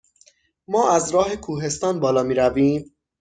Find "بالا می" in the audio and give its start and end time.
1.99-2.33